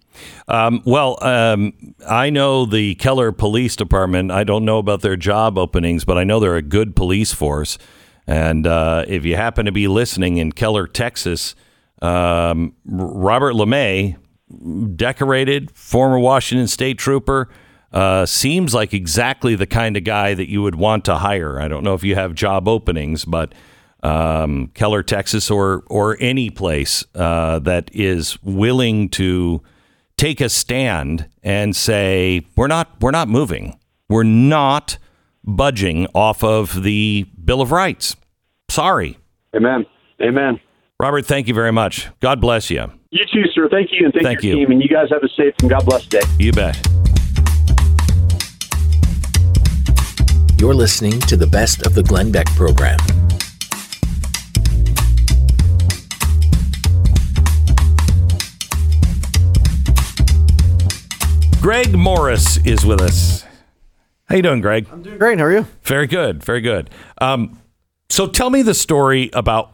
[0.48, 1.74] Um, well, um,
[2.10, 4.32] I know the Keller Police Department.
[4.32, 7.78] I don't know about their job openings, but I know they're a good police force.
[8.28, 11.56] And uh, if you happen to be listening in Keller, Texas,
[12.02, 14.18] um, Robert LaMay,
[14.96, 17.50] decorated former Washington State trooper,
[17.94, 21.60] uh, seems like exactly the kind of guy that you would want to hire.
[21.60, 23.54] I don't know if you have job openings, but
[24.04, 29.64] um, Keller, Texas, or or any place uh, that is willing to
[30.18, 34.98] take a stand and say we're not we're not moving, we're not
[35.48, 38.16] budging off of the Bill of Rights.
[38.70, 39.18] Sorry.
[39.56, 39.86] Amen.
[40.22, 40.60] Amen.
[41.00, 42.10] Robert, thank you very much.
[42.20, 42.92] God bless you.
[43.12, 43.70] You too, sir.
[43.70, 44.66] Thank you, and thank, Thank your you.
[44.66, 44.72] team.
[44.72, 46.22] And you guys have a safe and God bless day.
[46.38, 46.76] You bet.
[50.60, 52.98] You're listening to the best of the Glenn Beck program.
[61.62, 63.47] Greg Morris is with us.
[64.28, 64.88] How you doing, Greg?
[64.92, 65.40] I'm doing great.
[65.40, 65.66] How are you?
[65.84, 66.44] Very good.
[66.44, 66.90] Very good.
[67.20, 67.62] Um,
[68.10, 69.72] so tell me the story about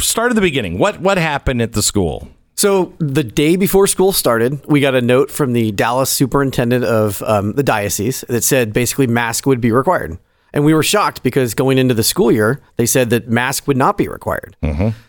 [0.00, 0.78] start at the beginning.
[0.78, 2.28] What what happened at the school?
[2.56, 7.22] So the day before school started, we got a note from the Dallas superintendent of
[7.22, 10.18] um, the diocese that said basically mask would be required.
[10.54, 13.76] And we were shocked because going into the school year, they said that mask would
[13.76, 14.56] not be required.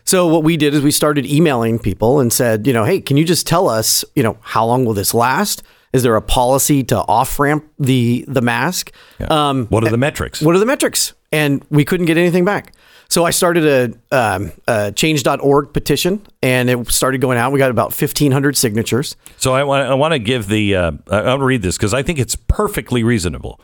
[0.03, 3.15] So what we did is we started emailing people and said, you know, hey, can
[3.15, 5.63] you just tell us, you know, how long will this last?
[5.93, 8.91] Is there a policy to off ramp the the mask?
[9.29, 10.41] Um, What are the metrics?
[10.41, 11.13] what are the metrics?
[11.31, 12.73] And we couldn't get anything back.
[13.09, 17.53] So I started a, um, a change.org petition and it started going out.
[17.53, 19.15] We got about 1,500 signatures.
[19.37, 22.19] So I want I want to give the uh, I'll read this because I think
[22.19, 23.59] it's perfectly reasonable.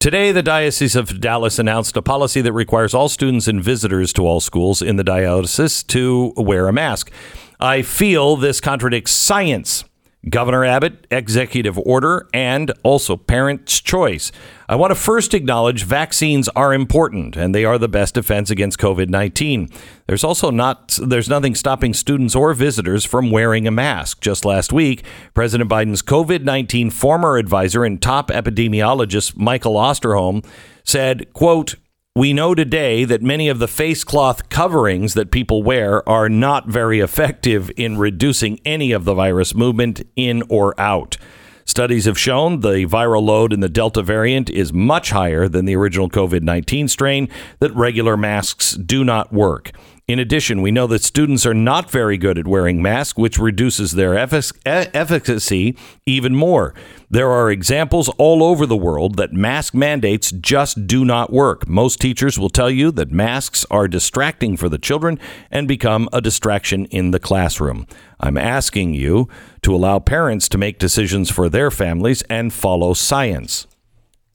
[0.00, 4.26] Today, the Diocese of Dallas announced a policy that requires all students and visitors to
[4.26, 7.10] all schools in the diocese to wear a mask.
[7.58, 9.84] I feel this contradicts science.
[10.28, 14.32] Governor Abbott, executive order, and also parents' choice.
[14.68, 18.78] I want to first acknowledge vaccines are important and they are the best defense against
[18.78, 19.70] COVID-19.
[20.06, 24.20] There's also not there's nothing stopping students or visitors from wearing a mask.
[24.20, 30.44] Just last week, President Biden's COVID-19 former advisor and top epidemiologist Michael Osterholm
[30.84, 31.74] said, quote,
[32.16, 36.68] we know today that many of the face cloth coverings that people wear are not
[36.68, 41.16] very effective in reducing any of the virus movement in or out.
[41.64, 45.74] Studies have shown the viral load in the Delta variant is much higher than the
[45.74, 49.72] original COVID 19 strain, that regular masks do not work.
[50.06, 53.92] In addition, we know that students are not very good at wearing masks, which reduces
[53.92, 56.74] their efficacy even more.
[57.08, 61.66] There are examples all over the world that mask mandates just do not work.
[61.66, 65.18] Most teachers will tell you that masks are distracting for the children
[65.50, 67.86] and become a distraction in the classroom.
[68.20, 69.30] I'm asking you
[69.62, 73.66] to allow parents to make decisions for their families and follow science.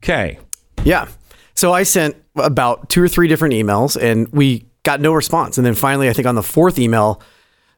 [0.02, 0.40] Okay.
[0.84, 1.10] Yeah.
[1.54, 5.58] So I sent about two or three different emails and we got no response.
[5.58, 7.22] And then finally, I think on the fourth email,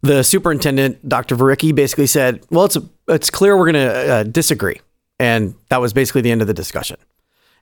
[0.02, 1.36] the superintendent, Dr.
[1.36, 4.80] Vereecke, basically said, well, it's, it's clear we're going to uh, disagree.
[5.20, 6.98] And that was basically the end of the discussion.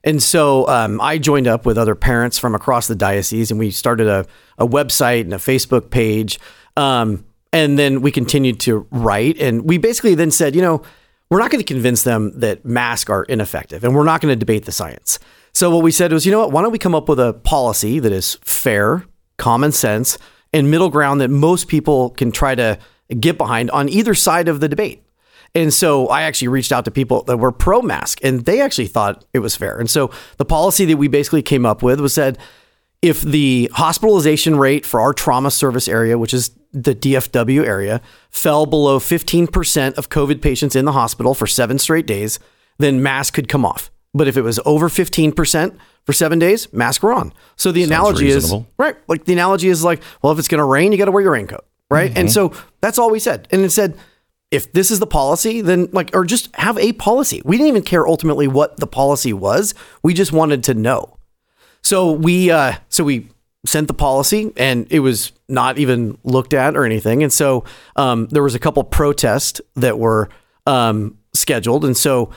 [0.02, 3.70] And so um, I joined up with other parents from across the diocese, and we
[3.70, 4.26] started a,
[4.56, 6.40] a website and a Facebook page.
[6.76, 10.82] Um, and then we continued to write, and we basically then said, you know,
[11.28, 14.36] we're not going to convince them that masks are ineffective, and we're not going to
[14.36, 15.18] debate the science.
[15.52, 16.52] So what we said was, you know what?
[16.52, 19.04] Why don't we come up with a policy that is fair,
[19.40, 20.18] common sense,
[20.52, 22.78] and middle ground that most people can try to
[23.18, 25.02] get behind on either side of the debate.
[25.54, 28.86] And so I actually reached out to people that were pro mask and they actually
[28.86, 29.78] thought it was fair.
[29.78, 32.38] And so the policy that we basically came up with was said
[33.02, 38.00] if the hospitalization rate for our trauma service area, which is the DFW area,
[38.30, 42.38] fell below 15% of COVID patients in the hospital for seven straight days,
[42.78, 43.90] then mask could come off.
[44.12, 47.32] But if it was over 15% for seven days, mask were on.
[47.56, 48.66] So the analogy reasonable.
[48.68, 48.96] is right.
[49.06, 51.22] Like the analogy is like, well, if it's going to rain, you got to wear
[51.22, 52.16] your raincoat, right?
[52.16, 53.46] And so that's all we said.
[53.50, 53.96] And it said,
[54.50, 57.40] if this is the policy, then like, or just have a policy.
[57.44, 59.74] We didn't even care ultimately what the policy was.
[60.02, 61.16] We just wanted to know.
[61.82, 63.28] So we, uh, so we
[63.64, 67.22] sent the policy, and it was not even looked at or anything.
[67.22, 67.64] And so
[67.96, 70.28] um, there was a couple protests that were
[70.66, 72.30] um, scheduled, and so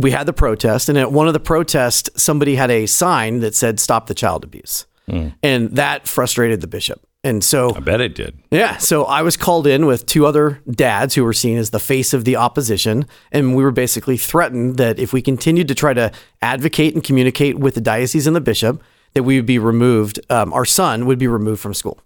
[0.00, 0.88] we had the protest.
[0.88, 4.44] And at one of the protests, somebody had a sign that said "Stop the child
[4.44, 4.86] abuse,"
[5.42, 7.00] and that frustrated the bishop.
[7.24, 8.38] And so I bet it did.
[8.52, 8.76] yeah.
[8.76, 12.14] So I was called in with two other dads who were seen as the face
[12.14, 13.06] of the opposition.
[13.32, 17.58] And we were basically threatened that if we continued to try to advocate and communicate
[17.58, 18.80] with the diocese and the bishop,
[19.14, 21.98] that we would be removed, um, our son would be removed from school.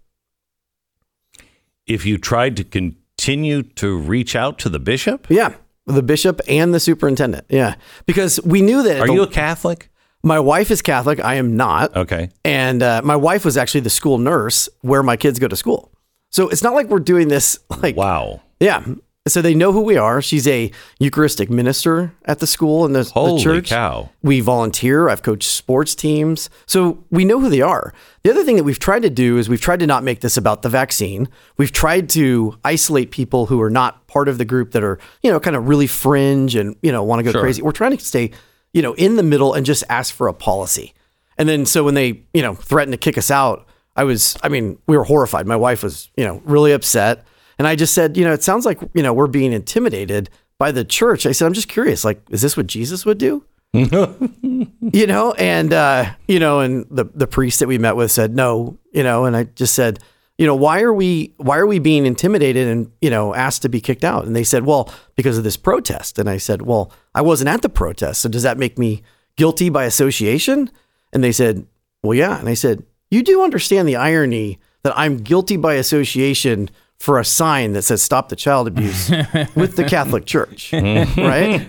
[1.87, 5.55] If you tried to continue to reach out to the bishop, Yeah.
[5.87, 7.47] The bishop and the superintendent.
[7.49, 7.75] Yeah.
[8.07, 9.01] Because we knew that.
[9.01, 9.89] are the- you a Catholic?
[10.25, 11.19] my wife is Catholic.
[11.19, 11.97] I am not.
[11.97, 12.31] Okay.
[12.45, 15.91] And uh, my wife was actually the school nurse where my kids go to school.
[16.31, 18.41] So it's not like we're doing this like Wow.
[18.61, 18.85] Yeah.
[19.29, 20.21] So they know who we are.
[20.21, 23.69] She's a Eucharistic minister at the school and the, the Holy church.
[23.69, 24.11] cow.
[24.21, 25.09] We volunteer.
[25.09, 26.51] I've coached sports teams.
[26.67, 27.95] So we know who they are.
[28.25, 30.37] The other thing that we've tried to do is we've tried to not make this
[30.37, 31.29] about the vaccine.
[31.57, 35.31] We've tried to isolate people who are not part of the group that are, you
[35.31, 37.43] know, kind of really fringe and, you know, want to go Sure.
[37.43, 37.63] crazy.
[37.63, 38.33] We're trying to stay,
[38.73, 40.95] you know, in the middle and just ask for a policy.
[41.39, 44.49] And then so when they, you know, threatened to kick us out, I was, I
[44.49, 45.47] mean, we were horrified.
[45.47, 47.25] My wife was, you know, really upset.
[47.63, 50.73] And I just said, you know, it sounds like, you know, we're being intimidated by
[50.73, 51.27] the church.
[51.27, 53.45] I said, I'm just curious, like, is this what Jesus would do?
[53.73, 58.35] you know, and uh, you know, and the the priest that we met with said
[58.35, 60.01] no, you know, and I just said,
[60.39, 63.69] you know, why are we why are we being intimidated and you know asked to
[63.69, 64.27] be kicked out?
[64.27, 66.19] And they said, well, because of this protest.
[66.19, 69.05] And I said, well, I wasn't at the protest, so does that make me
[69.37, 70.69] guilty by association?
[71.13, 71.65] And they said,
[72.03, 72.41] well, yeah.
[72.41, 76.69] And I said, you do understand the irony that I'm guilty by association
[77.03, 79.11] for a sign that says "Stop the Child Abuse"
[79.57, 81.69] with the Catholic Church, right?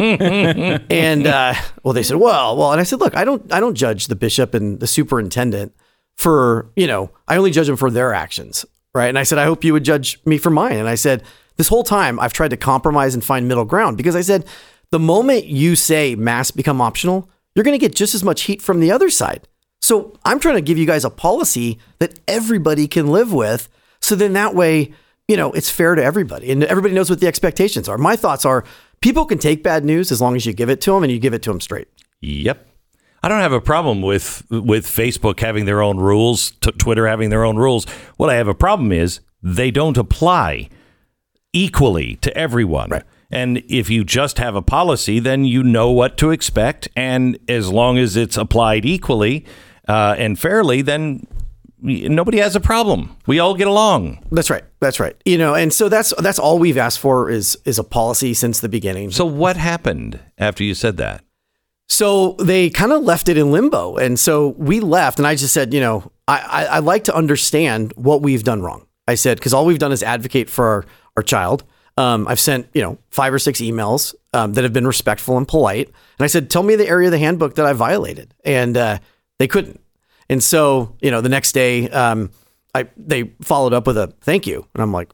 [0.91, 3.74] and uh, well, they said, well, well, and I said, look, I don't, I don't
[3.74, 5.74] judge the bishop and the superintendent
[6.17, 9.08] for, you know, I only judge them for their actions, right?
[9.08, 10.78] And I said, I hope you would judge me for mine.
[10.78, 11.24] And I said,
[11.58, 14.46] this whole time I've tried to compromise and find middle ground because I said,
[14.91, 18.62] the moment you say mass become optional, you're going to get just as much heat
[18.62, 19.48] from the other side.
[19.82, 23.67] So I'm trying to give you guys a policy that everybody can live with.
[24.00, 24.93] So then that way,
[25.27, 27.97] you know, it's fair to everybody and everybody knows what the expectations are.
[27.97, 28.65] My thoughts are
[29.01, 31.19] people can take bad news as long as you give it to them and you
[31.19, 31.88] give it to them straight.
[32.21, 32.67] Yep.
[33.21, 37.29] I don't have a problem with with Facebook having their own rules, t- Twitter having
[37.29, 37.86] their own rules.
[38.17, 40.69] What I have a problem is they don't apply
[41.53, 43.01] equally to everyone.
[43.31, 47.71] And if you just have a policy, then you know what to expect, and as
[47.71, 49.45] long as it's applied equally
[49.88, 51.25] uh, and fairly, then
[51.84, 53.15] nobody has a problem.
[53.28, 54.26] We all get along.
[54.32, 54.63] That's right.
[54.80, 55.15] That's right.
[55.26, 58.60] You know, and so that's that's all we've asked for is is a policy since
[58.60, 59.12] the beginning.
[59.12, 61.24] So what happened after you said that?
[61.89, 63.98] So they kind of left it in limbo.
[63.98, 67.15] And so we left, and I just said, you know, I, I, I like to
[67.15, 68.88] understand what we've done wrong.
[69.08, 70.86] I said, because all we've done is advocate for our,
[71.17, 71.63] our child.
[71.98, 75.48] Um, I've sent, you know, five or six emails um, that have been respectful and
[75.48, 75.88] polite.
[75.88, 78.34] And I said, tell me the area of the handbook that I violated.
[78.43, 79.00] And uh,
[79.38, 79.80] they couldn't.
[80.34, 82.32] And so, you know, the next day, um,
[82.74, 84.67] I they followed up with a thank you.
[84.74, 85.12] And I'm like,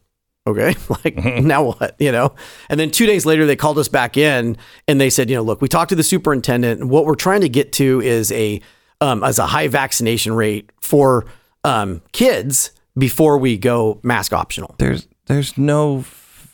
[0.48, 2.34] okay, like now what, you know?
[2.70, 4.56] And then two days later, they called us back in
[4.88, 7.42] and they said, you know, look, we talked to the superintendent, and what we're trying
[7.42, 8.62] to get to is a
[9.02, 11.26] um, as a high vaccination rate for
[11.66, 14.76] um, kids before we go mask optional.
[14.80, 16.06] There's there's no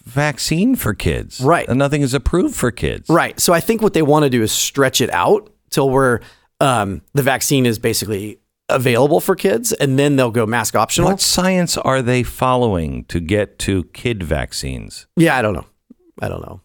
[0.06, 1.40] vaccine for kids.
[1.40, 1.70] Right.
[1.70, 3.10] And nothing is approved for kids.
[3.10, 3.40] Right.
[3.40, 6.22] So I think what they want to do is stretch it out till where
[6.60, 8.40] um, the vaccine is basically
[8.70, 11.10] available for kids, and then they'll go mask optional.
[11.10, 15.08] What science are they following to get to kid vaccines?
[15.16, 15.66] Yeah, I don't know.
[16.22, 16.62] I don't know.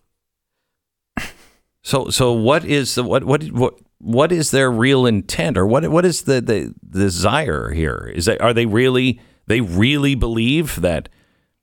[1.82, 5.88] So so what is the what what what what is their real intent, or what
[5.90, 8.12] what is the the, desire here?
[8.14, 11.09] Is that are they really they really believe that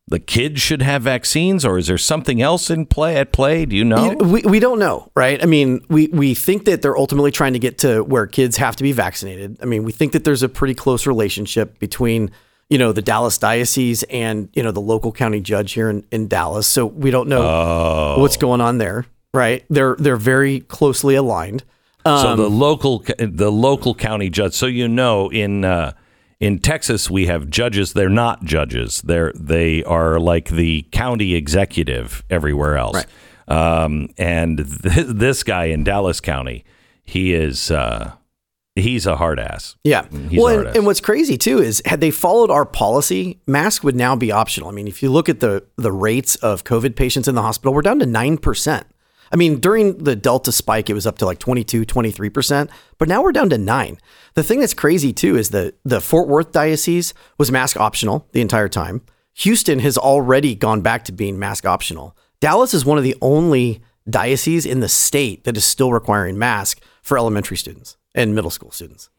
[0.09, 3.65] the kids should have vaccines, or is there something else in play at play?
[3.65, 4.13] Do you know?
[4.13, 5.41] We, we don't know, right?
[5.43, 8.75] I mean, we, we think that they're ultimately trying to get to where kids have
[8.77, 9.57] to be vaccinated.
[9.61, 12.31] I mean, we think that there's a pretty close relationship between,
[12.69, 16.27] you know, the Dallas diocese and, you know, the local county judge here in, in
[16.29, 16.67] Dallas.
[16.67, 18.21] So we don't know Oh.
[18.21, 19.65] what's going on there, right?
[19.69, 21.63] They're they're very closely aligned.
[22.05, 24.53] so Um, the local the local county judge.
[24.53, 25.91] So you know in uh,
[26.39, 27.93] in Texas we have judges.
[27.93, 29.01] They're not judges.
[29.01, 33.05] They're they are like the county executive everywhere else.
[33.47, 36.65] Um, and th- this guy in Dallas County,
[37.03, 38.11] he is uh,
[38.75, 39.75] he's a hard ass.
[39.83, 40.07] Yeah.
[40.29, 43.95] He's well, and, and what's crazy too is had they followed our policy, mask would
[43.95, 44.69] now be optional.
[44.69, 47.73] I mean, if you look at the the rates of COVID patients in the hospital,
[47.73, 48.83] we're down to 9%.
[49.31, 53.21] I mean, during the Delta spike, it was up to like 22, 23%, but now
[53.21, 53.97] we're down to 9.
[54.35, 58.41] The thing that's crazy too is that the Fort Worth diocese was mask optional the
[58.41, 59.01] entire time.
[59.35, 62.15] Houston has already gone back to being mask optional.
[62.39, 66.81] Dallas is one of the only dioceses in the state that is still requiring mask
[67.01, 69.09] for elementary students and middle school students.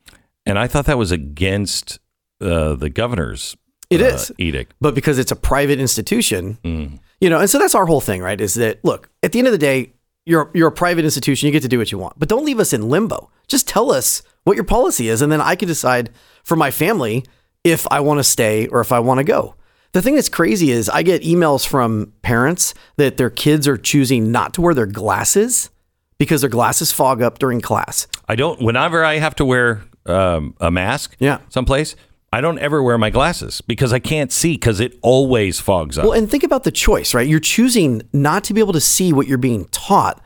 [0.47, 1.99] And I thought that was against
[2.41, 3.57] uh, the governor's
[3.91, 4.33] It uh, is.
[4.39, 4.75] edict.
[4.81, 6.99] but because it's a private institution, Mm.
[7.21, 8.41] you know, and so that's our whole thing, right?
[8.41, 9.93] Is that look at the end of the day,
[10.29, 12.61] you're you're a private institution, you get to do what you want, but don't leave
[12.61, 13.31] us in limbo.
[13.49, 16.11] Just tell us what your policy is, and then I can decide
[16.45, 17.25] for my family
[17.65, 19.55] if I want to stay or if I want to go.
[19.93, 24.31] The thing that's crazy is I get emails from parents that their kids are choosing
[24.31, 25.71] not to wear their glasses
[26.19, 28.07] because their glasses fog up during class.
[28.29, 28.61] I don't.
[28.61, 31.39] Whenever I have to wear um, a mask, Yeah.
[31.49, 31.97] someplace,
[32.33, 36.05] I don't ever wear my glasses because I can't see because it always fogs up.
[36.05, 37.27] Well, and think about the choice, right?
[37.27, 40.23] You're choosing not to be able to see what you're being taught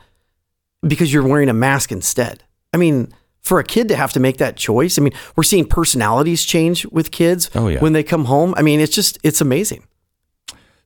[0.85, 2.43] because you're wearing a mask instead.
[2.73, 5.65] I mean, for a kid to have to make that choice, I mean, we're seeing
[5.65, 7.79] personalities change with kids Oh, yeah.
[7.79, 8.53] when they come home.
[8.57, 9.83] I mean, it's just, it's amazing.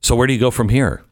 [0.00, 1.02] so where do you go from here?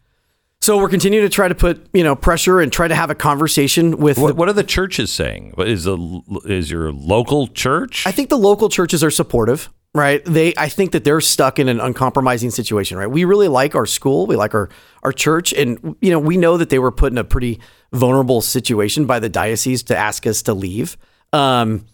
[0.61, 3.15] So we're continuing to try to put, you know, pressure and try to have a
[3.15, 5.55] conversation with What, the- what are the churches saying?
[5.59, 8.07] Is the is your local church?
[8.07, 10.25] I think the local churches are supportive, right?
[10.25, 13.11] They I think that they're stuck in an uncompromising situation, right?
[13.11, 14.69] We really like our school, we like our
[15.03, 17.61] our church and you know, we know that they were put in a pretty
[17.93, 20.97] vulnerable situation by the diocese to ask us to leave.
[21.33, 21.87] Um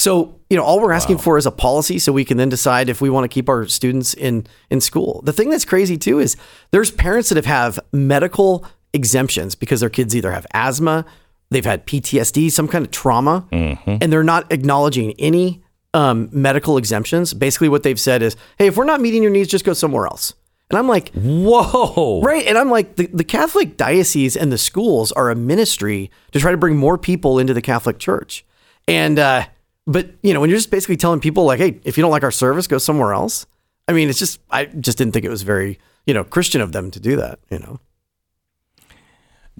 [0.00, 2.88] so, you know, all we're asking for is a policy so we can then decide
[2.88, 5.22] if we want to keep our students in in school.
[5.24, 6.36] The thing that's crazy too is
[6.70, 11.04] there's parents that have have medical exemptions because their kids either have asthma,
[11.50, 15.62] they've had PTSD, some kind of trauma, and they're not acknowledging any
[15.94, 17.34] um, medical exemptions.
[17.34, 20.06] Basically, what they've said is, "Hey, if we're not meeting your needs, just go somewhere
[20.06, 20.34] else."
[20.70, 22.20] And I'm like, Whoa!
[22.22, 22.46] Right.
[22.46, 26.50] And I'm like, the, the Catholic diocese and the schools are a ministry to try
[26.50, 28.44] to bring more people into the Catholic Church.
[28.86, 29.46] And, uh,
[29.86, 32.22] but, you know, when you're just basically telling people, like, hey, if you don't like
[32.22, 33.46] our service, go somewhere else.
[33.86, 36.72] I mean, it's just, I just didn't think it was very, you know, Christian of
[36.72, 37.80] them to do that, you know.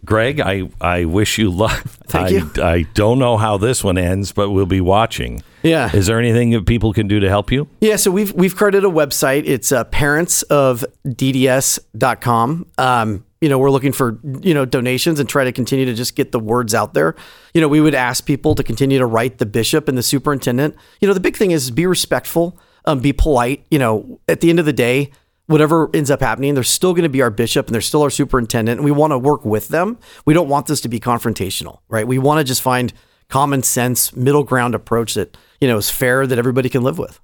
[0.05, 1.83] Greg, I, I wish you luck.
[2.09, 2.51] Thank I, you.
[2.63, 5.43] I don't know how this one ends, but we'll be watching.
[5.63, 5.95] Yeah.
[5.95, 7.69] Is there anything that people can do to help you?
[7.81, 9.45] Yeah, so we've we've created a website.
[9.47, 12.67] It's uh, parentsofdds.com.
[12.79, 16.17] Um, you know, we're looking for you know donations and try to continue to just
[16.17, 17.15] get the words out there.
[17.55, 20.75] You know, we would ask people to continue to write the bishop and the superintendent.
[21.01, 23.65] You know, the big thing is be respectful, um, be polite.
[23.71, 25.13] You know, at the end of the day,
[25.49, 28.11] whatever ends up happening, they're still going to be our bishop and they're still our
[28.11, 29.99] superintendent, and we want to work with them.
[30.25, 32.07] We don't want this to be confrontational, right?
[32.07, 32.93] We want to just find
[33.29, 37.21] common sense, middle ground approach that you know is fair that everybody can live with.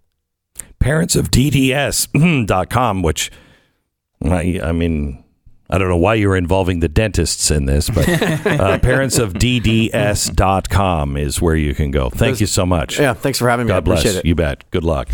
[0.81, 3.31] parentsofdds.com, which
[4.25, 5.25] I, I mean,
[5.71, 11.57] I don't know why you're involving the dentists in this, but uh, parentsofdds.com is where
[11.57, 12.11] you can go.
[12.11, 12.99] Thank you so much.
[12.99, 13.73] Yeah, thanks for having me.
[13.73, 14.05] I God bless.
[14.05, 14.25] it.
[14.27, 14.71] You bet.
[14.71, 15.09] Good luck.